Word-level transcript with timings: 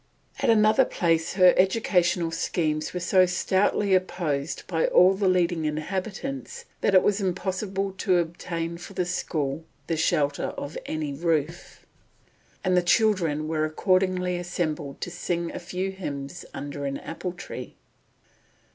At 0.39 0.49
another 0.49 0.83
place 0.83 1.33
her 1.33 1.53
educational 1.57 2.31
schemes 2.31 2.91
were 2.91 2.99
so 2.99 3.27
stoutly 3.27 3.93
opposed 3.93 4.65
by 4.65 4.87
all 4.87 5.13
the 5.13 5.27
leading 5.27 5.63
inhabitants 5.65 6.65
that 6.81 6.95
it 6.95 7.03
was 7.03 7.21
impossible 7.21 7.91
to 7.99 8.17
obtain 8.17 8.79
for 8.79 8.93
the 8.93 9.05
school 9.05 9.63
the 9.85 9.95
shelter 9.95 10.55
of 10.57 10.75
any 10.87 11.13
roof, 11.13 11.85
and 12.63 12.75
the 12.75 12.81
children 12.81 13.47
were 13.47 13.63
accordingly 13.63 14.37
assembled 14.37 14.99
to 15.01 15.11
sing 15.11 15.51
a 15.51 15.59
few 15.59 15.91
hymns 15.91 16.45
under 16.51 16.85
an 16.85 16.97
apple 16.97 17.33
tree. 17.33 17.75